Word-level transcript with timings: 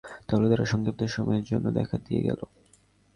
তাহলে 0.27 0.45
তারা 0.49 0.65
সংক্ষিপ্তসময়ের 0.65 1.43
জন্য 1.43 1.65
দেখা 1.71 1.97
দিয়ে 2.05 2.21
গেল? 2.27 2.39